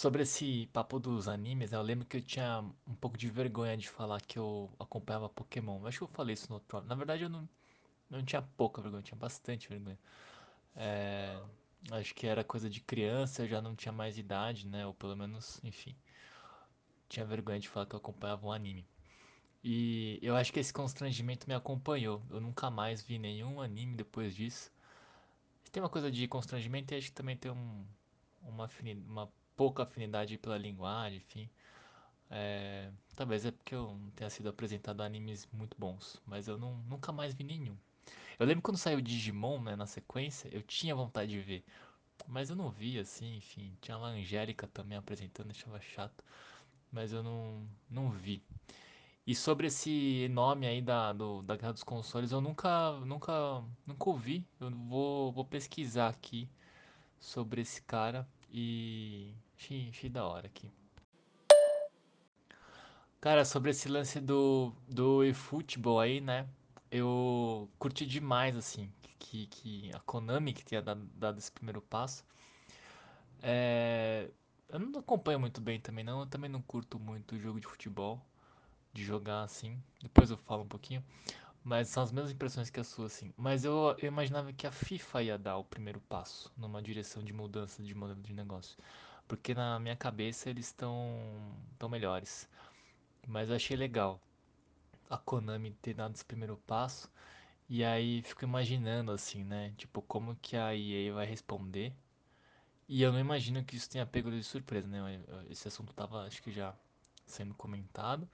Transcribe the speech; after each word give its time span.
Sobre 0.00 0.22
esse 0.22 0.66
papo 0.72 0.98
dos 0.98 1.28
animes, 1.28 1.72
eu 1.72 1.82
lembro 1.82 2.06
que 2.06 2.16
eu 2.16 2.22
tinha 2.22 2.64
um 2.86 2.94
pouco 2.94 3.18
de 3.18 3.28
vergonha 3.28 3.76
de 3.76 3.86
falar 3.86 4.18
que 4.22 4.38
eu 4.38 4.70
acompanhava 4.78 5.28
Pokémon. 5.28 5.78
Eu 5.78 5.86
acho 5.88 5.98
que 5.98 6.04
eu 6.04 6.08
falei 6.08 6.32
isso 6.32 6.48
no 6.48 6.54
outro. 6.54 6.80
Na 6.84 6.94
verdade, 6.94 7.24
eu 7.24 7.28
não, 7.28 7.46
não 8.08 8.24
tinha 8.24 8.40
pouca 8.40 8.80
vergonha, 8.80 9.00
eu 9.00 9.04
tinha 9.04 9.18
bastante 9.18 9.68
vergonha. 9.68 9.98
É, 10.74 11.38
acho 11.90 12.14
que 12.14 12.26
era 12.26 12.42
coisa 12.42 12.70
de 12.70 12.80
criança, 12.80 13.42
eu 13.42 13.48
já 13.48 13.60
não 13.60 13.76
tinha 13.76 13.92
mais 13.92 14.16
idade, 14.16 14.66
né? 14.66 14.86
Ou 14.86 14.94
pelo 14.94 15.14
menos, 15.14 15.60
enfim, 15.62 15.94
tinha 17.06 17.26
vergonha 17.26 17.60
de 17.60 17.68
falar 17.68 17.84
que 17.84 17.94
eu 17.94 17.98
acompanhava 17.98 18.46
um 18.46 18.52
anime. 18.52 18.86
E 19.62 20.18
eu 20.22 20.34
acho 20.34 20.50
que 20.50 20.60
esse 20.60 20.72
constrangimento 20.72 21.46
me 21.46 21.54
acompanhou. 21.54 22.22
Eu 22.30 22.40
nunca 22.40 22.70
mais 22.70 23.02
vi 23.02 23.18
nenhum 23.18 23.60
anime 23.60 23.96
depois 23.96 24.34
disso. 24.34 24.72
Tem 25.70 25.82
uma 25.82 25.90
coisa 25.90 26.10
de 26.10 26.26
constrangimento 26.26 26.94
e 26.94 26.96
acho 26.96 27.08
que 27.08 27.12
também 27.12 27.36
tem 27.36 27.50
um, 27.50 27.84
uma, 28.42 28.66
uma 29.06 29.30
pouca 29.60 29.82
afinidade 29.82 30.38
pela 30.38 30.56
linguagem, 30.56 31.18
enfim. 31.18 31.50
É, 32.30 32.90
talvez 33.14 33.44
é 33.44 33.50
porque 33.50 33.74
eu 33.74 33.88
não 33.94 34.10
tenha 34.12 34.30
sido 34.30 34.48
apresentado 34.48 35.02
a 35.02 35.04
animes 35.04 35.46
muito 35.52 35.76
bons, 35.78 36.18
mas 36.24 36.48
eu 36.48 36.56
não, 36.56 36.78
nunca 36.88 37.12
mais 37.12 37.34
vi 37.34 37.44
nenhum. 37.44 37.76
Eu 38.38 38.46
lembro 38.46 38.62
quando 38.62 38.78
saiu 38.78 39.02
Digimon, 39.02 39.60
né, 39.60 39.76
na 39.76 39.84
sequência, 39.84 40.48
eu 40.50 40.62
tinha 40.62 40.94
vontade 40.94 41.32
de 41.32 41.40
ver, 41.40 41.62
mas 42.26 42.48
eu 42.48 42.56
não 42.56 42.70
vi 42.70 42.98
assim, 42.98 43.36
enfim. 43.36 43.76
Tinha 43.82 43.98
lá 43.98 44.08
a 44.08 44.12
Angélica 44.12 44.66
também 44.66 44.96
apresentando, 44.96 45.50
achava 45.50 45.78
chato, 45.78 46.24
mas 46.90 47.12
eu 47.12 47.22
não, 47.22 47.68
não 47.90 48.08
vi. 48.08 48.42
E 49.26 49.34
sobre 49.34 49.66
esse 49.66 50.26
nome 50.30 50.66
aí 50.66 50.80
da, 50.80 51.12
do, 51.12 51.42
da 51.42 51.54
Guerra 51.54 51.72
dos 51.72 51.84
Consoles, 51.84 52.32
eu 52.32 52.40
nunca, 52.40 52.92
nunca, 53.00 53.62
nunca 53.86 54.08
ouvi. 54.08 54.42
Eu 54.58 54.70
vou, 54.70 55.30
vou 55.32 55.44
pesquisar 55.44 56.08
aqui 56.08 56.48
sobre 57.18 57.60
esse 57.60 57.82
cara 57.82 58.26
e 58.50 59.34
achei, 59.60 59.90
achei 59.90 60.10
da 60.10 60.24
hora 60.24 60.46
aqui. 60.46 60.70
Cara, 63.20 63.44
sobre 63.44 63.70
esse 63.70 63.88
lance 63.88 64.18
do, 64.18 64.72
do 64.88 65.22
eFootball 65.22 66.00
aí, 66.00 66.20
né? 66.20 66.48
Eu 66.90 67.68
curti 67.78 68.06
demais, 68.06 68.56
assim, 68.56 68.90
que, 69.18 69.46
que 69.46 69.90
a 69.94 70.00
Konami 70.00 70.54
que 70.54 70.64
tinha 70.64 70.80
dado, 70.80 71.06
dado 71.14 71.38
esse 71.38 71.52
primeiro 71.52 71.82
passo. 71.82 72.24
É, 73.42 74.30
eu 74.70 74.78
não 74.78 75.00
acompanho 75.00 75.38
muito 75.38 75.60
bem 75.60 75.78
também, 75.78 76.02
não. 76.02 76.20
Eu 76.20 76.26
também 76.26 76.50
não 76.50 76.62
curto 76.62 76.98
muito 76.98 77.38
jogo 77.38 77.60
de 77.60 77.66
futebol, 77.66 78.20
de 78.92 79.04
jogar 79.04 79.42
assim. 79.42 79.78
Depois 80.02 80.30
eu 80.30 80.38
falo 80.38 80.62
um 80.62 80.68
pouquinho. 80.68 81.04
Mas 81.62 81.88
são 81.88 82.02
as 82.02 82.10
mesmas 82.10 82.32
impressões 82.32 82.70
que 82.70 82.80
a 82.80 82.84
sua, 82.84 83.06
assim. 83.06 83.34
Mas 83.36 83.64
eu, 83.66 83.94
eu 83.98 84.08
imaginava 84.08 84.50
que 84.50 84.66
a 84.66 84.72
FIFA 84.72 85.22
ia 85.22 85.38
dar 85.38 85.58
o 85.58 85.64
primeiro 85.64 86.00
passo 86.00 86.50
numa 86.56 86.80
direção 86.82 87.22
de 87.22 87.34
mudança 87.34 87.82
de 87.82 87.94
modelo 87.94 88.22
de 88.22 88.32
negócio. 88.32 88.78
Porque 89.30 89.54
na 89.54 89.78
minha 89.78 89.94
cabeça 89.94 90.50
eles 90.50 90.66
estão 90.66 91.20
tão 91.78 91.88
melhores. 91.88 92.48
Mas 93.28 93.48
eu 93.48 93.56
achei 93.56 93.76
legal 93.76 94.20
a 95.08 95.16
Konami 95.18 95.72
ter 95.82 95.94
dado 95.94 96.14
esse 96.16 96.24
primeiro 96.24 96.56
passo. 96.66 97.08
E 97.68 97.84
aí 97.84 98.22
fico 98.22 98.44
imaginando 98.44 99.12
assim, 99.12 99.44
né? 99.44 99.72
Tipo, 99.78 100.02
como 100.02 100.36
que 100.42 100.56
a 100.56 100.74
EA 100.76 101.14
vai 101.14 101.26
responder. 101.26 101.94
E 102.88 103.02
eu 103.02 103.12
não 103.12 103.20
imagino 103.20 103.64
que 103.64 103.76
isso 103.76 103.88
tenha 103.90 104.04
pego 104.06 104.30
de 104.32 104.42
surpresa, 104.42 104.88
né? 104.88 105.22
Esse 105.50 105.68
assunto 105.68 105.94
tava, 105.94 106.26
acho 106.26 106.42
que 106.42 106.50
já 106.52 106.74
sendo 107.26 107.54
comentado. 107.54 108.28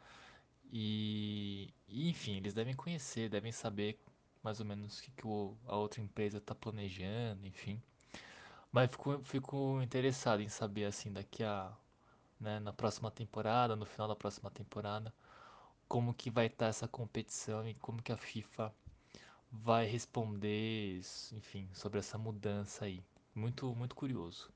E, 0.72 1.74
e, 1.88 2.08
enfim, 2.10 2.36
eles 2.36 2.54
devem 2.54 2.74
conhecer, 2.74 3.28
devem 3.30 3.52
saber 3.52 4.00
mais 4.42 4.60
ou 4.60 4.66
menos 4.66 4.98
o 4.98 5.02
que, 5.02 5.10
que 5.12 5.26
o, 5.26 5.56
a 5.66 5.76
outra 5.76 6.00
empresa 6.02 6.38
está 6.38 6.54
planejando, 6.54 7.46
enfim. 7.46 7.82
Mas 8.72 8.90
fico, 8.90 9.20
fico 9.24 9.80
interessado 9.82 10.42
em 10.42 10.48
saber, 10.48 10.84
assim, 10.84 11.12
daqui 11.12 11.42
a, 11.42 11.72
né, 12.40 12.60
na 12.60 12.72
próxima 12.72 13.10
temporada, 13.10 13.74
no 13.76 13.86
final 13.86 14.08
da 14.08 14.16
próxima 14.16 14.50
temporada, 14.50 15.12
como 15.88 16.12
que 16.14 16.30
vai 16.30 16.46
estar 16.46 16.66
tá 16.66 16.70
essa 16.70 16.88
competição 16.88 17.66
e 17.66 17.74
como 17.74 18.02
que 18.02 18.12
a 18.12 18.16
FIFA 18.16 18.72
vai 19.50 19.86
responder, 19.86 21.00
enfim, 21.32 21.68
sobre 21.72 21.98
essa 21.98 22.18
mudança 22.18 22.84
aí. 22.84 23.02
Muito, 23.34 23.74
muito 23.74 23.94
curioso. 23.94 24.50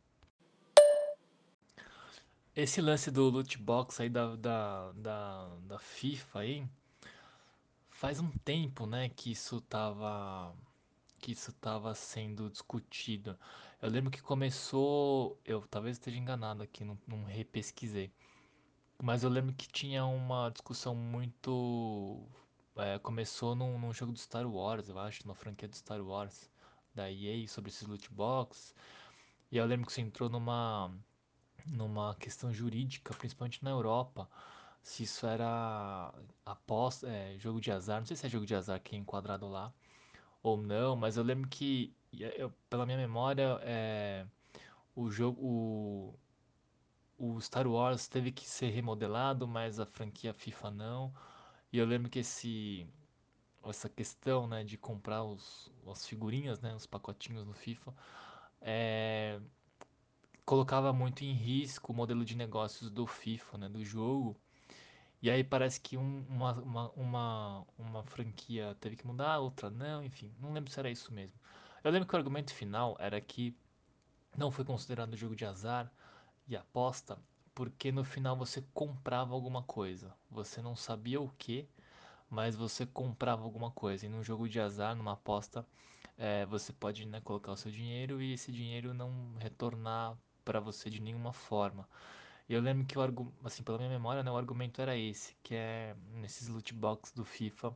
Esse 2.54 2.80
lance 2.80 3.10
do 3.10 3.28
loot 3.28 3.56
box 3.58 4.00
aí 4.00 4.08
da, 4.08 4.34
da, 4.36 4.92
da, 4.92 5.48
da 5.66 5.78
FIFA 5.78 6.40
aí, 6.40 6.66
faz 7.88 8.18
um 8.18 8.30
tempo, 8.44 8.86
né, 8.86 9.08
que 9.08 9.30
isso 9.30 9.60
tava 9.60 10.54
que 11.18 11.32
isso 11.32 11.52
tava 11.52 11.94
sendo 11.94 12.48
discutido. 12.48 13.38
Eu 13.82 13.88
lembro 13.90 14.10
que 14.10 14.20
começou, 14.22 15.40
eu 15.44 15.62
talvez 15.68 15.96
esteja 15.96 16.18
enganado 16.18 16.62
aqui, 16.62 16.84
não, 16.84 16.98
não 17.06 17.24
repesquisei. 17.24 18.12
Mas 19.02 19.22
eu 19.24 19.30
lembro 19.30 19.54
que 19.54 19.68
tinha 19.68 20.04
uma 20.06 20.50
discussão 20.50 20.94
muito. 20.94 22.26
é, 22.76 22.98
começou 22.98 23.54
num, 23.54 23.78
num 23.78 23.92
jogo 23.92 24.12
do 24.12 24.18
Star 24.18 24.46
Wars, 24.46 24.88
eu 24.88 24.98
acho, 24.98 25.26
numa 25.26 25.34
franquia 25.34 25.68
do 25.68 25.76
Star 25.76 26.00
Wars, 26.02 26.50
da 26.94 27.10
EA, 27.10 27.46
sobre 27.48 27.70
esses 27.70 27.86
loot 27.88 28.10
box. 28.12 28.74
E 29.52 29.56
eu 29.58 29.66
lembro 29.66 29.86
que 29.86 29.92
isso 29.92 30.00
entrou 30.02 30.28
numa, 30.30 30.92
numa 31.66 32.14
questão 32.16 32.52
jurídica, 32.52 33.14
principalmente 33.14 33.64
na 33.64 33.70
Europa. 33.70 34.28
Se 34.82 35.04
isso 35.04 35.26
era 35.26 36.12
aposta, 36.46 37.08
é, 37.08 37.38
jogo 37.38 37.60
de 37.60 37.70
azar, 37.72 38.00
não 38.00 38.06
sei 38.06 38.16
se 38.16 38.26
é 38.26 38.30
jogo 38.30 38.46
de 38.46 38.54
azar 38.54 38.80
que 38.82 38.96
é 38.96 38.98
enquadrado 38.98 39.48
lá 39.48 39.72
ou 40.42 40.56
não, 40.56 40.96
mas 40.96 41.16
eu 41.16 41.22
lembro 41.24 41.48
que, 41.48 41.94
eu, 42.18 42.52
pela 42.68 42.86
minha 42.86 42.98
memória, 42.98 43.58
é, 43.62 44.26
o 44.94 45.10
jogo, 45.10 45.40
o, 45.42 46.14
o 47.18 47.40
Star 47.40 47.66
Wars 47.66 48.08
teve 48.08 48.32
que 48.32 48.48
ser 48.48 48.70
remodelado, 48.70 49.46
mas 49.46 49.78
a 49.80 49.86
franquia 49.86 50.32
FIFA 50.34 50.70
não. 50.70 51.14
E 51.72 51.78
eu 51.78 51.86
lembro 51.86 52.10
que 52.10 52.20
esse, 52.20 52.86
essa 53.64 53.88
questão, 53.88 54.46
né, 54.48 54.64
de 54.64 54.76
comprar 54.76 55.22
os, 55.24 55.70
as 55.90 56.06
figurinhas, 56.06 56.60
né, 56.60 56.74
os 56.74 56.86
pacotinhos 56.86 57.46
no 57.46 57.52
FIFA, 57.54 57.94
é, 58.60 59.40
colocava 60.44 60.92
muito 60.92 61.22
em 61.24 61.32
risco 61.32 61.92
o 61.92 61.96
modelo 61.96 62.24
de 62.24 62.36
negócios 62.36 62.90
do 62.90 63.06
FIFA, 63.06 63.58
né, 63.58 63.68
do 63.68 63.84
jogo. 63.84 64.36
E 65.22 65.30
aí 65.30 65.44
parece 65.44 65.80
que 65.80 65.96
um, 65.96 66.24
uma, 66.28 66.52
uma, 66.54 66.90
uma, 66.92 67.66
uma 67.78 68.02
franquia 68.04 68.76
teve 68.80 68.96
que 68.96 69.06
mudar, 69.06 69.38
outra 69.38 69.70
não, 69.70 70.02
enfim, 70.04 70.32
não 70.40 70.52
lembro 70.52 70.70
se 70.70 70.78
era 70.78 70.90
isso 70.90 71.12
mesmo. 71.12 71.38
Eu 71.82 71.90
lembro 71.90 72.06
que 72.06 72.14
o 72.14 72.18
argumento 72.18 72.52
final 72.52 72.96
era 72.98 73.20
que 73.20 73.56
não 74.36 74.50
foi 74.50 74.64
considerado 74.64 75.16
jogo 75.16 75.34
de 75.34 75.46
azar 75.46 75.90
e 76.46 76.54
aposta, 76.54 77.18
porque 77.54 77.90
no 77.90 78.04
final 78.04 78.36
você 78.36 78.62
comprava 78.74 79.34
alguma 79.34 79.62
coisa. 79.62 80.14
Você 80.30 80.60
não 80.60 80.76
sabia 80.76 81.20
o 81.20 81.30
que, 81.38 81.66
mas 82.28 82.54
você 82.54 82.84
comprava 82.84 83.42
alguma 83.44 83.70
coisa. 83.70 84.04
E 84.04 84.08
num 84.08 84.22
jogo 84.22 84.48
de 84.48 84.60
azar, 84.60 84.94
numa 84.94 85.12
aposta, 85.12 85.66
é, 86.18 86.44
você 86.46 86.72
pode 86.72 87.06
né, 87.06 87.20
colocar 87.22 87.52
o 87.52 87.56
seu 87.56 87.70
dinheiro 87.70 88.20
e 88.20 88.34
esse 88.34 88.52
dinheiro 88.52 88.92
não 88.92 89.34
retornar 89.38 90.16
para 90.44 90.60
você 90.60 90.90
de 90.90 91.00
nenhuma 91.00 91.32
forma. 91.32 91.88
E 92.46 92.52
eu 92.52 92.60
lembro 92.60 92.84
que 92.84 92.98
o 92.98 93.32
assim, 93.44 93.62
pela 93.62 93.78
minha 93.78 93.90
memória, 93.90 94.22
né, 94.22 94.30
o 94.30 94.36
argumento 94.36 94.82
era 94.82 94.96
esse, 94.96 95.36
que 95.42 95.54
é 95.54 95.94
nesses 96.14 96.48
loot 96.48 96.74
box 96.74 97.12
do 97.14 97.24
FIFA, 97.24 97.74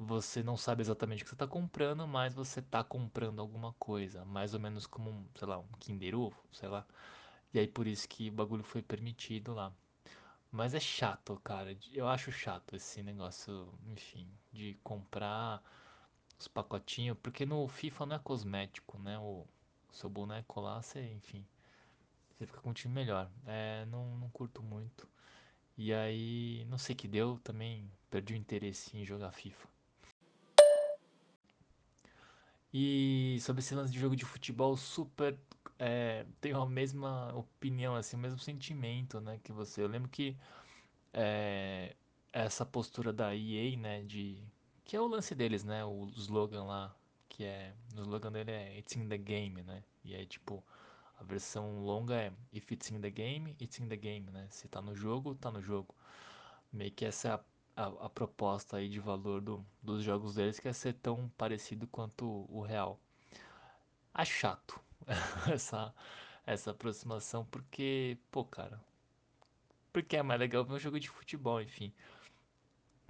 você 0.00 0.42
não 0.42 0.56
sabe 0.56 0.80
exatamente 0.82 1.22
o 1.22 1.24
que 1.26 1.28
você 1.30 1.34
está 1.34 1.46
comprando, 1.46 2.06
mas 2.08 2.32
você 2.34 2.60
está 2.60 2.82
comprando 2.82 3.38
alguma 3.40 3.74
coisa, 3.74 4.24
mais 4.24 4.54
ou 4.54 4.60
menos 4.60 4.86
como, 4.86 5.10
um, 5.10 5.26
sei 5.34 5.46
lá, 5.46 5.58
um 5.58 5.68
Kinder 5.78 6.14
Ovo, 6.18 6.42
sei 6.52 6.68
lá. 6.70 6.86
E 7.54 7.58
aí 7.58 7.68
por 7.68 7.86
isso 7.86 8.08
que 8.08 8.30
o 8.30 8.32
bagulho 8.32 8.64
foi 8.64 8.82
permitido 8.82 9.52
lá. 9.54 9.72
Mas 10.52 10.74
é 10.74 10.80
chato, 10.80 11.40
cara. 11.44 11.76
Eu 11.92 12.08
acho 12.08 12.32
chato 12.32 12.76
esse 12.76 13.02
negócio, 13.02 13.72
enfim, 13.88 14.28
de 14.52 14.78
comprar 14.82 15.62
os 16.38 16.48
pacotinhos, 16.48 17.18
porque 17.22 17.46
no 17.46 17.68
FIFA 17.68 18.06
não 18.06 18.16
é 18.16 18.18
cosmético, 18.20 18.98
né? 18.98 19.18
O, 19.18 19.46
o 19.90 19.94
seu 19.94 20.10
boneco 20.10 20.60
lá, 20.60 20.82
você, 20.82 21.02
enfim, 21.12 21.46
você 22.38 22.46
fica 22.46 22.60
com 22.60 22.70
um 22.70 22.74
time 22.74 22.94
melhor. 22.94 23.30
É, 23.46 23.86
não, 23.86 24.16
não 24.18 24.30
curto 24.30 24.62
muito. 24.62 25.08
E 25.76 25.92
aí, 25.94 26.66
não 26.70 26.78
sei 26.78 26.94
que 26.96 27.08
deu, 27.08 27.38
também 27.44 27.90
perdi 28.10 28.34
o 28.34 28.36
interesse 28.36 28.96
em 28.96 29.04
jogar 29.04 29.32
FIFA. 29.32 29.68
E 32.72 33.38
sobre 33.40 33.60
esse 33.60 33.74
lance 33.74 33.92
de 33.92 33.98
jogo 33.98 34.16
de 34.16 34.24
futebol, 34.24 34.76
super 34.76 35.38
é, 35.78 36.26
tenho 36.40 36.60
a 36.60 36.66
mesma 36.68 37.34
opinião, 37.34 37.96
assim, 37.96 38.16
o 38.16 38.18
mesmo 38.20 38.38
sentimento, 38.38 39.20
né, 39.20 39.40
que 39.42 39.52
você. 39.52 39.82
Eu 39.82 39.88
lembro 39.88 40.08
que 40.10 40.36
é, 41.12 41.96
essa 42.32 42.66
postura 42.66 43.12
da 43.12 43.34
EA, 43.34 43.76
né, 43.76 44.02
de 44.02 44.42
que 44.84 44.96
é 44.96 45.00
o 45.00 45.06
lance 45.06 45.34
deles, 45.34 45.64
né, 45.64 45.84
o 45.84 46.06
slogan 46.16 46.64
lá, 46.64 46.96
que 47.28 47.44
é 47.44 47.74
o 47.96 48.00
slogan 48.02 48.32
dele 48.32 48.50
é 48.50 48.78
It's 48.78 48.96
in 48.96 49.08
the 49.08 49.16
game, 49.18 49.62
né? 49.62 49.84
E 50.04 50.14
é 50.14 50.24
tipo 50.26 50.64
a 51.18 51.24
versão 51.24 51.80
longa 51.80 52.14
é 52.14 52.32
If 52.52 52.70
it's 52.72 52.90
in 52.90 53.00
the 53.00 53.10
game, 53.10 53.56
it's 53.60 53.78
in 53.78 53.88
the 53.88 53.96
game, 53.96 54.30
né? 54.30 54.48
Se 54.50 54.68
tá 54.68 54.82
no 54.82 54.94
jogo, 54.94 55.34
tá 55.34 55.50
no 55.50 55.62
jogo. 55.62 55.94
Meio 56.72 56.92
que 56.92 57.04
essa 57.04 57.28
é 57.28 57.32
a, 57.80 58.06
a, 58.06 58.10
proposta 58.10 58.76
aí 58.76 58.88
de 58.88 59.00
valor 59.00 59.40
do, 59.40 59.64
dos 59.82 60.02
jogos 60.02 60.34
deles, 60.34 60.60
que 60.60 60.68
é 60.68 60.72
ser 60.72 60.92
tão 60.94 61.30
parecido 61.38 61.86
quanto 61.86 62.46
o 62.48 62.60
real. 62.60 63.00
Acho 64.12 64.32
chato 64.32 64.80
essa, 65.50 65.94
essa 66.46 66.72
aproximação, 66.72 67.44
porque, 67.46 68.18
pô, 68.30 68.44
cara, 68.44 68.80
porque 69.92 70.16
é 70.16 70.22
mais 70.22 70.38
legal 70.38 70.64
ver 70.64 70.74
um 70.74 70.78
jogo 70.78 71.00
de 71.00 71.08
futebol, 71.08 71.60
enfim. 71.60 71.92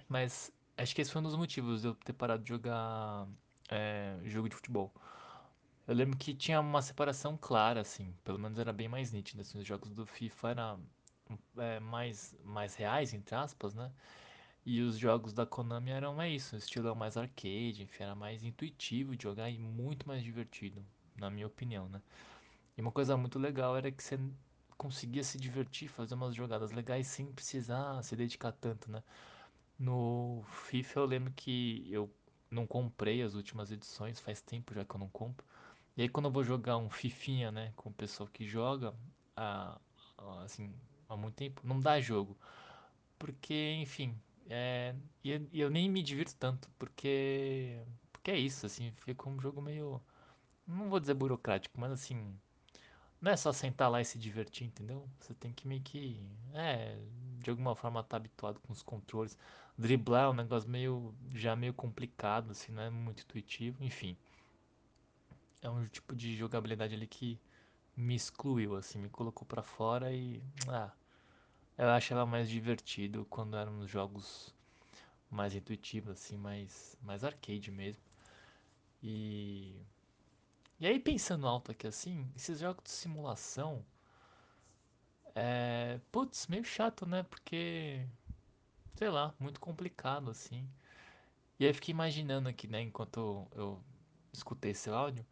Mas 0.08 0.52
acho 0.76 0.94
que 0.94 1.02
esse 1.02 1.10
foi 1.10 1.20
um 1.20 1.24
dos 1.24 1.36
motivos 1.36 1.82
de 1.82 1.88
eu 1.88 1.94
ter 1.94 2.12
parado 2.12 2.42
de 2.42 2.48
jogar 2.48 3.26
é, 3.68 4.18
jogo 4.24 4.48
de 4.48 4.56
futebol. 4.56 4.92
Eu 5.86 5.94
lembro 5.94 6.16
que 6.16 6.32
tinha 6.34 6.60
uma 6.60 6.82
separação 6.82 7.36
clara, 7.36 7.80
assim, 7.80 8.14
pelo 8.22 8.38
menos 8.38 8.58
era 8.58 8.72
bem 8.72 8.88
mais 8.88 9.12
nítida, 9.12 9.42
assim, 9.42 9.58
os 9.58 9.66
jogos 9.66 9.90
do 9.90 10.06
FIFA 10.06 10.50
eram 10.50 10.80
é, 11.58 11.80
mais, 11.80 12.36
mais 12.44 12.74
reais, 12.76 13.12
entre 13.12 13.34
aspas, 13.34 13.74
né? 13.74 13.90
E 14.72 14.82
os 14.82 14.96
jogos 14.96 15.32
da 15.32 15.44
Konami 15.44 15.90
eram, 15.90 16.22
é 16.22 16.30
isso, 16.30 16.54
o 16.54 16.58
estilo 16.58 16.94
mais 16.94 17.16
arcade, 17.16 17.82
enfim, 17.82 18.04
era 18.04 18.14
mais 18.14 18.44
intuitivo 18.44 19.16
de 19.16 19.24
jogar 19.24 19.50
e 19.50 19.58
muito 19.58 20.06
mais 20.06 20.22
divertido, 20.22 20.80
na 21.16 21.28
minha 21.28 21.48
opinião, 21.48 21.88
né? 21.88 22.00
E 22.78 22.80
uma 22.80 22.92
coisa 22.92 23.16
muito 23.16 23.36
legal 23.36 23.76
era 23.76 23.90
que 23.90 24.00
você 24.00 24.16
conseguia 24.78 25.24
se 25.24 25.40
divertir, 25.40 25.88
fazer 25.88 26.14
umas 26.14 26.36
jogadas 26.36 26.70
legais 26.70 27.08
sem 27.08 27.26
precisar 27.32 28.00
se 28.04 28.14
dedicar 28.14 28.52
tanto, 28.52 28.88
né? 28.88 29.02
No 29.76 30.44
FIFA 30.46 31.00
eu 31.00 31.06
lembro 31.06 31.32
que 31.34 31.88
eu 31.90 32.08
não 32.48 32.64
comprei 32.64 33.22
as 33.22 33.34
últimas 33.34 33.72
edições, 33.72 34.20
faz 34.20 34.40
tempo 34.40 34.72
já 34.72 34.84
que 34.84 34.94
eu 34.94 35.00
não 35.00 35.08
compro. 35.08 35.44
E 35.96 36.02
aí 36.02 36.08
quando 36.08 36.26
eu 36.26 36.30
vou 36.30 36.44
jogar 36.44 36.76
um 36.76 36.88
Fifinha, 36.88 37.50
né, 37.50 37.72
com 37.74 37.90
o 37.90 37.92
pessoal 37.92 38.28
que 38.32 38.46
joga, 38.46 38.94
assim, 40.44 40.72
há 41.08 41.16
muito 41.16 41.34
tempo, 41.34 41.60
não 41.64 41.80
dá 41.80 42.00
jogo. 42.00 42.38
Porque, 43.18 43.74
enfim, 43.82 44.16
é, 44.50 44.94
e 45.24 45.30
e 45.52 45.60
eu 45.60 45.70
nem 45.70 45.88
me 45.88 46.02
divirto 46.02 46.34
tanto, 46.36 46.68
porque, 46.78 47.80
porque 48.12 48.30
é 48.32 48.38
isso, 48.38 48.66
assim, 48.66 48.92
fica 49.04 49.28
um 49.28 49.40
jogo 49.40 49.62
meio, 49.62 50.00
não 50.66 50.90
vou 50.90 51.00
dizer 51.00 51.14
burocrático, 51.14 51.80
mas 51.80 51.92
assim, 51.92 52.34
não 53.20 53.32
é 53.32 53.36
só 53.36 53.52
sentar 53.52 53.90
lá 53.90 54.00
e 54.00 54.04
se 54.04 54.18
divertir, 54.18 54.66
entendeu? 54.66 55.08
Você 55.20 55.34
tem 55.34 55.52
que 55.52 55.68
meio 55.68 55.82
que, 55.82 56.20
é, 56.54 56.98
de 57.40 57.50
alguma 57.50 57.74
forma 57.76 58.02
tá 58.02 58.16
habituado 58.16 58.60
com 58.60 58.72
os 58.72 58.82
controles. 58.82 59.38
Driblar 59.78 60.24
é 60.24 60.28
um 60.30 60.34
negócio 60.34 60.68
meio, 60.68 61.14
já 61.34 61.56
meio 61.56 61.74
complicado, 61.74 62.50
assim, 62.52 62.72
não 62.72 62.82
é 62.82 62.90
muito 62.90 63.22
intuitivo, 63.22 63.82
enfim. 63.84 64.16
É 65.62 65.68
um 65.70 65.86
tipo 65.86 66.14
de 66.16 66.36
jogabilidade 66.36 66.94
ali 66.94 67.06
que 67.06 67.38
me 67.96 68.14
excluiu, 68.14 68.76
assim, 68.76 68.98
me 68.98 69.08
colocou 69.10 69.46
pra 69.46 69.62
fora 69.62 70.12
e, 70.12 70.42
ah, 70.68 70.90
eu 71.84 71.90
achava 71.90 72.26
mais 72.26 72.48
divertido 72.48 73.26
quando 73.30 73.56
eram 73.56 73.86
jogos 73.86 74.54
mais 75.30 75.54
intuitivos, 75.54 76.12
assim, 76.12 76.36
mais, 76.38 76.96
mais 77.02 77.24
arcade 77.24 77.70
mesmo. 77.72 78.02
E, 79.02 79.74
e 80.80 80.86
aí 80.86 80.98
pensando 80.98 81.46
alto 81.46 81.70
aqui 81.70 81.86
assim, 81.86 82.26
esses 82.36 82.58
jogos 82.60 82.82
de 82.84 82.90
simulação 82.90 83.84
É, 85.34 86.00
putz, 86.12 86.46
meio 86.48 86.64
chato, 86.64 87.06
né? 87.06 87.22
Porque, 87.22 88.06
sei 88.96 89.08
lá, 89.10 89.34
muito 89.40 89.60
complicado 89.60 90.30
assim. 90.30 90.68
E 91.60 91.66
aí 91.66 91.72
fiquei 91.74 91.92
imaginando 91.92 92.48
aqui, 92.48 92.68
né, 92.68 92.82
enquanto 92.82 93.46
eu, 93.54 93.80
escutei 94.32 94.72
esse 94.72 94.90
áudio, 94.90 95.26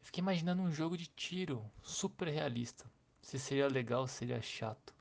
fiquei 0.00 0.20
imaginando 0.20 0.60
um 0.62 0.72
jogo 0.72 0.96
de 0.96 1.06
tiro 1.06 1.64
super 1.82 2.26
realista. 2.28 2.84
Se 3.22 3.38
seria 3.38 3.68
legal, 3.68 4.06
se 4.08 4.14
seria 4.16 4.40
chato. 4.42 4.92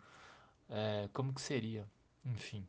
É, 0.69 1.09
como 1.13 1.33
que 1.33 1.41
seria? 1.41 1.87
Enfim. 2.25 2.67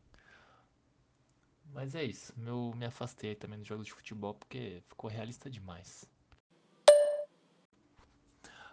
Mas 1.73 1.95
é 1.95 2.05
isso. 2.05 2.33
Eu 2.47 2.73
me 2.77 2.87
afastei 2.87 3.35
também 3.35 3.59
dos 3.59 3.69
jogos 3.69 3.87
de 3.87 3.93
futebol 3.93 4.35
porque 4.35 4.83
ficou 4.89 5.11
realista 5.11 5.51
demais. 5.51 6.09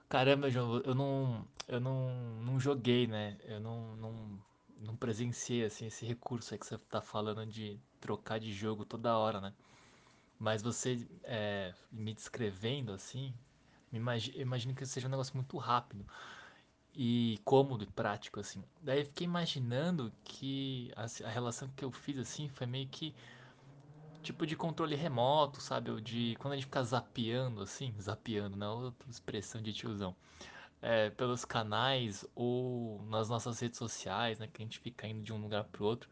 Caramba, 0.08 0.50
João, 0.50 0.78
eu 0.86 0.96
não, 0.96 1.48
eu 1.68 1.80
não, 1.80 2.10
não 2.42 2.60
joguei, 2.60 3.08
né? 3.08 3.38
Eu 3.44 3.60
não, 3.60 3.96
não, 3.96 4.40
não 4.80 4.96
presenciei 4.96 5.66
assim 5.66 5.88
esse 5.88 6.06
recurso 6.06 6.54
aí 6.54 6.60
que 6.60 6.66
você 6.66 6.78
tá 6.78 7.02
falando 7.02 7.46
de 7.46 7.80
trocar 8.00 8.40
de 8.40 8.54
jogo 8.54 8.86
toda 8.86 9.18
hora, 9.18 9.42
né? 9.42 9.54
Mas 10.38 10.62
você 10.62 11.08
é, 11.24 11.74
me 11.92 12.14
descrevendo 12.14 12.92
assim, 12.94 13.34
me 13.92 13.98
imagi 13.98 14.32
imagino 14.40 14.76
que 14.76 14.86
seja 14.86 15.08
um 15.08 15.12
negócio 15.12 15.36
muito 15.36 15.58
rápido 15.58 16.06
e 16.96 17.40
cômodo 17.44 17.84
e 17.84 17.88
prático 17.88 18.40
assim. 18.40 18.64
Daí 18.82 19.02
eu 19.02 19.06
fiquei 19.06 19.26
imaginando 19.26 20.12
que 20.24 20.92
a, 20.96 21.06
a 21.28 21.30
relação 21.30 21.70
que 21.76 21.84
eu 21.84 21.92
fiz 21.92 22.18
assim 22.18 22.48
foi 22.50 22.66
meio 22.68 22.88
que 22.88 23.14
tipo 24.24 24.46
de 24.46 24.56
controle 24.56 24.96
remoto, 24.96 25.62
sabe? 25.62 25.92
Ou 25.92 26.02
de 26.02 26.36
quando 26.40 26.54
a 26.54 26.56
gente 26.56 26.66
fica 26.66 26.84
zapeando 26.84 27.62
assim, 27.62 27.94
zapeando, 28.02 28.58
não 28.58 28.68
é 28.68 28.86
outra 28.86 29.10
expressão 29.10 29.62
de 29.62 29.72
tiozão 29.74 30.16
é, 30.82 31.10
pelos 31.12 31.46
canais 31.46 32.26
ou 32.36 33.02
nas 33.10 33.30
nossas 33.30 33.60
redes 33.60 33.78
sociais, 33.78 34.40
né? 34.40 34.48
Que 34.48 34.62
a 34.62 34.66
gente 34.66 34.80
fica 34.80 35.08
indo 35.08 35.22
de 35.24 35.34
um 35.34 35.42
lugar 35.42 35.64
pro 35.66 35.86
outro. 35.86 36.10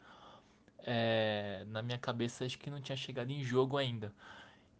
É, 0.79 1.63
na 1.67 1.81
minha 1.81 1.97
cabeça 1.97 2.45
acho 2.45 2.59
que 2.59 2.69
não 2.69 2.81
tinha 2.81 2.97
chegado 2.97 3.31
em 3.31 3.43
jogo 3.43 3.77
ainda. 3.77 4.13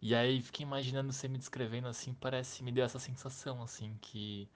E 0.02 0.14
aí 0.14 0.42
fiquei 0.42 0.64
imaginando 0.66 1.12
você 1.12 1.28
me 1.28 1.38
descrevendo 1.38 1.88
assim, 1.88 2.14
parece, 2.14 2.62
me 2.62 2.72
deu 2.72 2.84
essa 2.84 2.98
sensação 2.98 3.62
assim 3.62 3.96
que, 4.02 4.48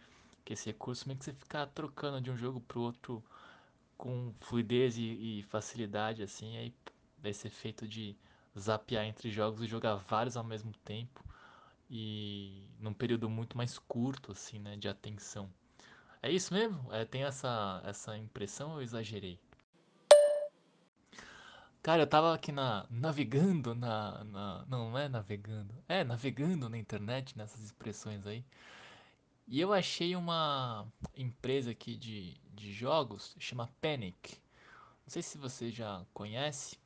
que 0.48 0.54
esse 0.54 0.70
recurso 0.70 1.06
meio 1.06 1.18
que 1.18 1.26
você 1.26 1.34
ficar 1.34 1.66
trocando 1.66 2.22
de 2.22 2.30
um 2.30 2.36
jogo 2.36 2.58
pro 2.58 2.80
outro 2.80 3.22
com 3.98 4.32
fluidez 4.40 4.96
e, 4.96 5.02
e 5.40 5.42
facilidade 5.42 6.22
assim, 6.22 6.56
aí 6.56 6.74
esse 7.22 7.48
efeito 7.48 7.86
de 7.86 8.16
zapear 8.58 9.04
entre 9.04 9.30
jogos 9.30 9.60
e 9.60 9.66
jogar 9.66 9.96
vários 9.96 10.38
ao 10.38 10.44
mesmo 10.44 10.72
tempo 10.86 11.22
e 11.90 12.66
num 12.80 12.94
período 12.94 13.28
muito 13.28 13.58
mais 13.58 13.78
curto 13.78 14.32
assim, 14.32 14.58
né, 14.58 14.74
de 14.74 14.88
atenção. 14.88 15.50
É 16.22 16.32
isso 16.32 16.54
mesmo? 16.54 16.90
É, 16.94 17.04
tem 17.04 17.24
essa, 17.24 17.82
essa 17.84 18.16
impressão 18.16 18.70
ou 18.70 18.76
eu 18.76 18.82
exagerei? 18.82 19.38
Cara, 21.82 22.04
eu 22.04 22.06
tava 22.06 22.34
aqui 22.34 22.52
na, 22.52 22.86
navegando 22.88 23.74
na, 23.74 24.24
na. 24.24 24.64
Não, 24.66 24.90
não 24.92 24.98
é 24.98 25.10
navegando. 25.10 25.74
É, 25.86 26.02
navegando 26.02 26.70
na 26.70 26.78
internet, 26.78 27.36
nessas 27.36 27.62
expressões 27.62 28.26
aí. 28.26 28.42
E 29.50 29.60
eu 29.60 29.72
achei 29.72 30.14
uma 30.14 30.86
empresa 31.16 31.70
aqui 31.70 31.96
de, 31.96 32.34
de 32.54 32.70
jogos, 32.70 33.34
chama 33.38 33.70
Panic. 33.80 34.34
Não 35.06 35.08
sei 35.08 35.22
se 35.22 35.38
você 35.38 35.70
já 35.70 36.04
conhece. 36.12 36.78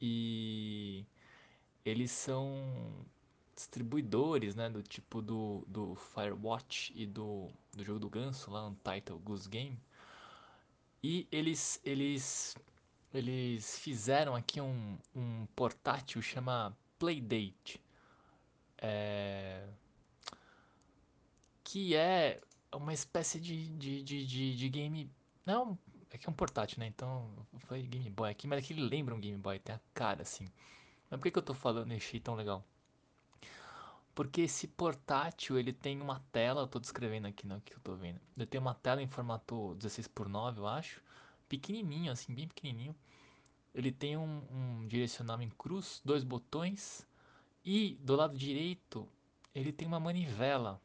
E 0.00 1.06
eles 1.84 2.10
são 2.10 3.06
distribuidores, 3.54 4.56
né? 4.56 4.68
Do 4.68 4.82
tipo 4.82 5.22
do, 5.22 5.64
do 5.68 5.94
Firewatch 5.94 6.92
e 6.96 7.06
do, 7.06 7.48
do 7.72 7.84
jogo 7.84 8.00
do 8.00 8.10
ganso 8.10 8.50
lá, 8.50 8.66
Untitled 8.66 9.22
Goose 9.22 9.48
Game. 9.48 9.78
E 11.02 11.28
eles, 11.30 11.80
eles, 11.84 12.56
eles 13.14 13.78
fizeram 13.78 14.34
aqui 14.34 14.60
um, 14.60 14.98
um 15.14 15.46
portátil 15.54 16.20
chama 16.20 16.76
Playdate, 16.98 17.80
é, 18.78 19.64
que 21.70 21.94
é 21.94 22.40
uma 22.74 22.92
espécie 22.92 23.38
de, 23.38 23.68
de, 23.68 24.02
de, 24.02 24.26
de, 24.26 24.56
de 24.56 24.68
game. 24.68 25.10
Não, 25.46 25.78
é 26.10 26.18
que 26.18 26.26
é 26.26 26.30
um 26.30 26.34
portátil, 26.34 26.80
né? 26.80 26.86
Então 26.86 27.30
foi 27.58 27.82
Game 27.82 28.10
Boy 28.10 28.30
aqui, 28.30 28.48
mas 28.48 28.58
é 28.58 28.62
que 28.66 28.72
ele 28.72 28.82
lembra 28.82 29.14
um 29.14 29.20
Game 29.20 29.38
Boy, 29.38 29.58
tem 29.60 29.74
a 29.74 29.80
cara 29.94 30.22
assim. 30.22 30.46
Mas 31.08 31.20
por 31.20 31.24
que, 31.24 31.30
que 31.30 31.38
eu 31.38 31.42
tô 31.42 31.54
falando 31.54 31.92
achei 31.92 32.18
tão 32.18 32.34
legal? 32.34 32.64
Porque 34.14 34.40
esse 34.42 34.66
portátil 34.66 35.58
ele 35.58 35.72
tem 35.72 36.00
uma 36.00 36.20
tela, 36.32 36.62
eu 36.62 36.66
tô 36.66 36.80
descrevendo 36.80 37.28
aqui 37.28 37.46
no 37.46 37.60
que 37.60 37.74
eu 37.74 37.80
tô 37.80 37.94
vendo. 37.94 38.20
Ele 38.36 38.46
tem 38.46 38.60
uma 38.60 38.74
tela 38.74 39.00
em 39.00 39.06
formato 39.06 39.74
16 39.76 40.08
por 40.08 40.28
9 40.28 40.58
eu 40.58 40.66
acho, 40.66 41.00
pequenininho 41.48 42.10
assim, 42.10 42.34
bem 42.34 42.48
pequenininho 42.48 42.96
ele 43.74 43.92
tem 43.92 44.16
um, 44.16 44.42
um 44.50 44.88
direcional 44.88 45.40
em 45.40 45.50
cruz, 45.50 46.00
dois 46.04 46.24
botões 46.24 47.06
e 47.64 47.96
do 48.00 48.16
lado 48.16 48.36
direito 48.36 49.08
ele 49.54 49.72
tem 49.72 49.86
uma 49.86 50.00
manivela. 50.00 50.80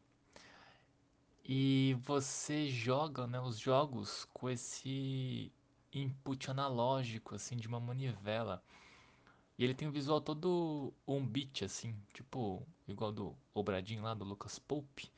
E 1.45 1.95
você 2.01 2.67
joga 2.67 3.25
né, 3.27 3.39
os 3.39 3.57
jogos 3.59 4.27
com 4.33 4.49
esse 4.49 5.51
input 5.93 6.51
analógico 6.51 7.35
assim 7.35 7.55
de 7.55 7.67
uma 7.67 7.79
manivela. 7.79 8.61
E 9.57 9.63
ele 9.63 9.73
tem 9.75 9.87
um 9.87 9.91
visual 9.91 10.21
todo 10.21 10.93
um 11.07 11.25
bit 11.25 11.65
assim, 11.65 11.95
tipo 12.13 12.65
igual 12.87 13.11
do 13.11 13.35
Obradinho 13.53 14.03
lá 14.03 14.13
do 14.13 14.25
Lucas 14.25 14.59
Pope 14.59 15.11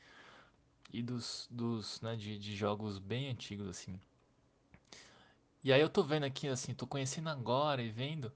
e 0.93 1.01
dos, 1.01 1.47
dos 1.51 2.01
né, 2.01 2.15
de, 2.15 2.37
de 2.39 2.55
jogos 2.55 2.99
bem 2.99 3.29
antigos 3.29 3.67
assim. 3.67 3.99
E 5.63 5.71
aí 5.73 5.81
eu 5.81 5.89
tô 5.89 6.01
vendo 6.03 6.23
aqui 6.25 6.47
assim, 6.47 6.73
tô 6.73 6.87
conhecendo 6.87 7.29
agora 7.29 7.81
e 7.81 7.89
vendo 7.89 8.31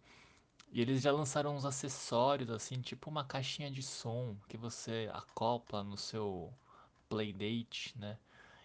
E 0.72 0.82
eles 0.82 1.02
já 1.04 1.12
lançaram 1.12 1.56
uns 1.56 1.66
acessórios, 1.66 2.50
assim, 2.50 2.82
tipo 2.82 3.10
uma 3.10 3.26
caixinha 3.26 3.72
de 3.72 3.84
som 3.84 4.36
que 4.50 4.58
você 4.58 5.10
acopla 5.14 5.84
no 5.84 5.98
seu 5.98 6.54
Playdate, 7.12 7.94
né? 7.98 8.18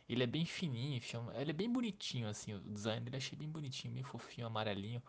Ele 0.08 0.22
é 0.22 0.26
bem 0.26 0.44
fininho, 0.46 1.00
ele 1.34 1.50
é 1.50 1.52
bem 1.52 1.68
bonitinho, 1.70 2.28
assim, 2.28 2.54
o 2.54 2.60
design 2.60 3.00
dele 3.04 3.16
achei 3.16 3.36
bem 3.36 3.48
bonitinho, 3.48 3.92
bem 3.92 4.04
fofinho, 4.04 4.46
amarelinho, 4.46 5.02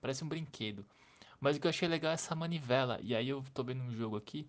parece 0.00 0.22
um 0.24 0.28
brinquedo. 0.28 0.86
Mas 1.40 1.56
o 1.56 1.60
que 1.60 1.66
eu 1.66 1.70
achei 1.70 1.88
legal 1.88 2.12
é 2.12 2.14
essa 2.14 2.36
manivela, 2.36 3.00
e 3.02 3.16
aí 3.16 3.28
eu 3.28 3.42
tô 3.52 3.64
vendo 3.64 3.82
um 3.82 3.92
jogo 3.92 4.16
aqui, 4.16 4.48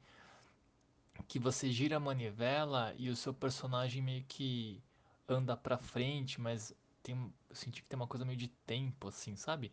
que 1.27 1.39
você 1.39 1.71
gira 1.71 1.97
a 1.97 1.99
manivela 1.99 2.93
e 2.97 3.09
o 3.09 3.15
seu 3.15 3.33
personagem 3.33 4.01
meio 4.01 4.23
que 4.27 4.81
anda 5.27 5.55
pra 5.57 5.77
frente, 5.77 6.39
mas 6.39 6.73
tem, 7.01 7.15
eu 7.49 7.55
senti 7.55 7.81
que 7.81 7.87
tem 7.89 7.97
uma 7.97 8.07
coisa 8.07 8.25
meio 8.25 8.37
de 8.37 8.47
tempo, 8.47 9.07
assim, 9.07 9.35
sabe? 9.35 9.71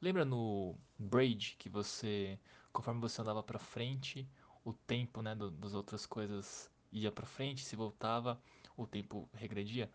Lembra 0.00 0.24
no 0.24 0.76
Braid 0.98 1.56
que 1.58 1.68
você, 1.68 2.38
conforme 2.72 3.00
você 3.00 3.20
andava 3.22 3.42
pra 3.42 3.58
frente, 3.58 4.28
o 4.64 4.72
tempo, 4.72 5.22
né, 5.22 5.34
do- 5.34 5.50
das 5.50 5.74
outras 5.74 6.06
coisas 6.06 6.70
ia 6.92 7.12
pra 7.12 7.26
frente, 7.26 7.64
se 7.64 7.76
voltava, 7.76 8.40
o 8.76 8.86
tempo 8.86 9.28
regredia? 9.34 9.90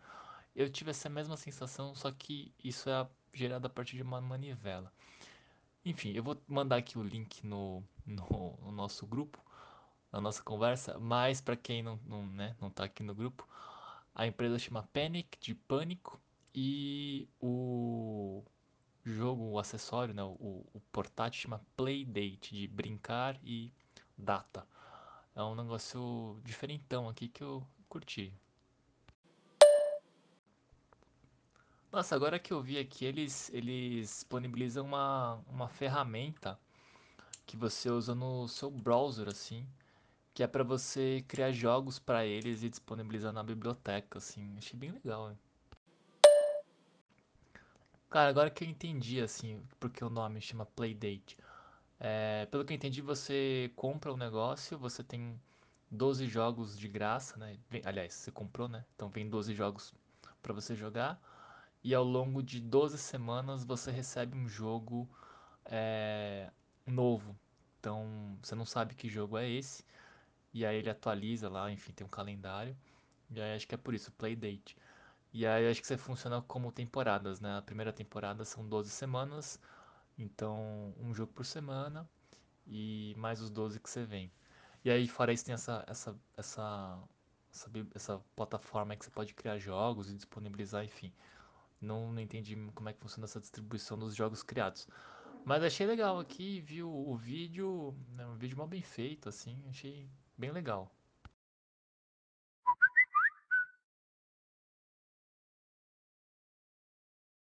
Eu 0.54 0.70
tive 0.70 0.90
essa 0.90 1.08
mesma 1.08 1.36
sensação, 1.36 1.94
só 1.94 2.10
que 2.10 2.54
isso 2.62 2.88
é 2.88 3.08
gerado 3.32 3.66
a 3.66 3.70
partir 3.70 3.96
de 3.96 4.02
uma 4.02 4.20
manivela. 4.20 4.92
Enfim, 5.84 6.12
eu 6.12 6.22
vou 6.22 6.40
mandar 6.48 6.76
aqui 6.76 6.98
o 6.98 7.02
link 7.02 7.46
no, 7.46 7.82
no, 8.04 8.58
no 8.62 8.72
nosso 8.72 9.06
grupo, 9.06 9.38
na 10.10 10.20
nossa 10.20 10.42
conversa, 10.42 10.98
mas 10.98 11.40
para 11.40 11.56
quem 11.56 11.82
não, 11.82 12.00
não, 12.06 12.26
né, 12.26 12.56
não 12.60 12.70
tá 12.70 12.84
aqui 12.84 13.02
no 13.02 13.14
grupo, 13.14 13.46
a 14.14 14.26
empresa 14.26 14.58
chama 14.58 14.88
Panic, 14.92 15.38
de 15.38 15.54
pânico, 15.54 16.20
e 16.54 17.28
o 17.38 18.42
jogo, 19.04 19.44
o 19.44 19.58
acessório, 19.58 20.14
né, 20.14 20.22
o, 20.22 20.64
o 20.72 20.80
portátil 20.90 21.42
chama 21.42 21.60
Playdate, 21.76 22.54
de 22.54 22.66
brincar 22.66 23.38
e 23.44 23.70
data. 24.16 24.66
É 25.36 25.42
um 25.42 25.54
negócio 25.54 26.40
diferentão 26.42 27.10
aqui 27.10 27.28
que 27.28 27.44
eu 27.44 27.62
curti. 27.90 28.32
Nossa, 31.92 32.14
agora 32.14 32.38
que 32.38 32.54
eu 32.54 32.62
vi 32.62 32.78
aqui, 32.78 33.04
eles, 33.04 33.50
eles 33.52 34.08
disponibilizam 34.08 34.86
uma, 34.86 35.34
uma 35.46 35.68
ferramenta 35.68 36.58
que 37.44 37.54
você 37.54 37.90
usa 37.90 38.14
no 38.14 38.48
seu 38.48 38.70
browser, 38.70 39.28
assim, 39.28 39.68
que 40.32 40.42
é 40.42 40.46
pra 40.46 40.64
você 40.64 41.22
criar 41.28 41.52
jogos 41.52 41.98
pra 41.98 42.24
eles 42.24 42.62
e 42.62 42.70
disponibilizar 42.70 43.30
na 43.30 43.42
biblioteca, 43.42 44.16
assim. 44.16 44.54
Achei 44.56 44.78
bem 44.78 44.90
legal, 44.90 45.30
hein? 45.30 45.38
Cara, 48.08 48.30
agora 48.30 48.50
que 48.50 48.64
eu 48.64 48.68
entendi, 48.68 49.20
assim, 49.20 49.62
porque 49.78 50.02
o 50.02 50.08
nome 50.08 50.40
chama 50.40 50.64
Playdate. 50.64 51.36
É, 51.98 52.46
pelo 52.46 52.64
que 52.64 52.72
eu 52.72 52.76
entendi, 52.76 53.00
você 53.00 53.70
compra 53.76 54.12
o 54.12 54.16
negócio, 54.16 54.78
você 54.78 55.02
tem 55.02 55.40
12 55.90 56.26
jogos 56.26 56.78
de 56.78 56.88
graça, 56.88 57.36
né? 57.38 57.58
Vem- 57.70 57.82
aliás, 57.84 58.14
você 58.14 58.30
comprou, 58.30 58.68
né? 58.68 58.84
Então 58.94 59.08
vem 59.08 59.28
12 59.28 59.54
jogos 59.54 59.94
pra 60.42 60.52
você 60.52 60.74
jogar. 60.74 61.20
E 61.82 61.94
ao 61.94 62.04
longo 62.04 62.42
de 62.42 62.60
12 62.60 62.98
semanas 62.98 63.64
você 63.64 63.90
recebe 63.90 64.36
um 64.36 64.48
jogo 64.48 65.08
é, 65.64 66.50
novo. 66.86 67.36
Então 67.80 68.38
você 68.42 68.54
não 68.54 68.66
sabe 68.66 68.94
que 68.94 69.08
jogo 69.08 69.38
é 69.38 69.48
esse. 69.48 69.84
E 70.52 70.64
aí 70.66 70.76
ele 70.78 70.90
atualiza 70.90 71.48
lá, 71.48 71.70
enfim, 71.70 71.92
tem 71.92 72.06
um 72.06 72.10
calendário. 72.10 72.76
E 73.30 73.40
aí 73.40 73.54
acho 73.56 73.66
que 73.68 73.74
é 73.74 73.78
por 73.78 73.94
isso, 73.94 74.12
Playdate. 74.12 74.76
E 75.32 75.46
aí 75.46 75.68
acho 75.70 75.80
que 75.80 75.86
você 75.86 75.96
funciona 75.98 76.42
como 76.42 76.72
temporadas, 76.72 77.40
né? 77.40 77.58
A 77.58 77.62
primeira 77.62 77.92
temporada 77.92 78.44
são 78.44 78.68
12 78.68 78.90
semanas, 78.90 79.60
então 80.18 80.94
um 80.98 81.14
jogo 81.14 81.32
por 81.32 81.44
semana 81.44 82.08
e 82.66 83.14
mais 83.16 83.40
os 83.40 83.50
12 83.50 83.80
que 83.80 83.90
você 83.90 84.04
vem. 84.04 84.30
E 84.84 84.90
aí 84.90 85.08
fora 85.08 85.32
isso 85.32 85.44
tem 85.44 85.54
essa 85.54 85.84
essa 85.86 86.16
essa 86.36 86.98
essa, 87.56 87.70
essa 87.94 88.22
plataforma 88.36 88.94
que 88.96 89.04
você 89.04 89.10
pode 89.10 89.34
criar 89.34 89.58
jogos 89.58 90.10
e 90.10 90.14
disponibilizar, 90.14 90.84
enfim. 90.84 91.12
Não, 91.80 92.12
não 92.12 92.20
entendi 92.20 92.54
como 92.74 92.88
é 92.88 92.92
que 92.92 93.00
funciona 93.00 93.24
essa 93.24 93.40
distribuição 93.40 93.98
dos 93.98 94.14
jogos 94.14 94.42
criados. 94.42 94.86
Mas 95.44 95.62
achei 95.62 95.86
legal 95.86 96.18
aqui, 96.18 96.60
viu 96.60 96.90
o 96.90 97.16
vídeo, 97.16 97.94
né, 98.10 98.26
um 98.26 98.34
vídeo 98.36 98.58
mal 98.58 98.66
bem 98.66 98.82
feito, 98.82 99.28
assim, 99.28 99.62
achei 99.68 100.08
bem 100.36 100.50
legal. 100.50 100.90